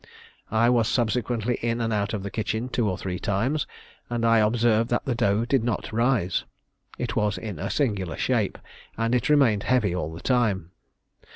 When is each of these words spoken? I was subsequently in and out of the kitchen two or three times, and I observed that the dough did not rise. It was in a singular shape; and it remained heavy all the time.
I 0.49 0.67
was 0.71 0.87
subsequently 0.87 1.59
in 1.61 1.79
and 1.79 1.93
out 1.93 2.15
of 2.15 2.23
the 2.23 2.31
kitchen 2.31 2.69
two 2.69 2.89
or 2.89 2.97
three 2.97 3.19
times, 3.19 3.67
and 4.09 4.25
I 4.25 4.39
observed 4.39 4.89
that 4.89 5.05
the 5.05 5.13
dough 5.13 5.45
did 5.45 5.63
not 5.63 5.93
rise. 5.93 6.43
It 6.97 7.15
was 7.15 7.37
in 7.37 7.59
a 7.59 7.69
singular 7.69 8.17
shape; 8.17 8.57
and 8.97 9.13
it 9.13 9.29
remained 9.29 9.61
heavy 9.61 9.93
all 9.93 10.11
the 10.11 10.19
time. 10.19 10.71